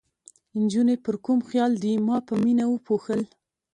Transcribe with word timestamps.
نجونې 0.59 0.95
پر 1.05 1.15
کوم 1.25 1.39
خیال 1.49 1.71
دي؟ 1.83 1.93
ما 2.07 2.17
په 2.27 2.33
مینه 2.43 2.65
وپوښتل. 2.69 3.21